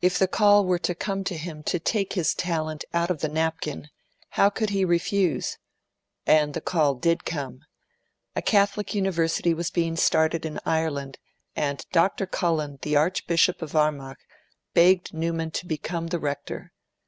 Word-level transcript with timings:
If 0.00 0.16
the 0.16 0.28
call 0.28 0.64
were 0.64 0.78
to 0.78 0.94
come 0.94 1.24
to 1.24 1.36
him 1.36 1.64
to 1.64 1.80
take 1.80 2.12
his 2.12 2.34
talent 2.36 2.84
out 2.94 3.10
of 3.10 3.18
the 3.20 3.28
napkin, 3.28 3.88
how 4.28 4.48
could 4.48 4.70
he 4.70 4.84
refuse? 4.84 5.58
And 6.24 6.54
the 6.54 6.60
call 6.60 6.94
did 6.94 7.24
come. 7.24 7.62
A 8.36 8.42
Catholic 8.42 8.94
University 8.94 9.52
was 9.52 9.72
being 9.72 9.96
started 9.96 10.46
in 10.46 10.60
Ireland 10.64 11.18
and 11.56 11.84
Dr. 11.90 12.26
Cullen, 12.26 12.78
the 12.82 12.94
Archbishop 12.94 13.60
of 13.60 13.74
Armagh, 13.74 14.18
begged 14.72 15.12
Newman 15.12 15.50
to 15.50 15.66
become 15.66 16.06
the 16.06 16.20
Rector. 16.20 16.70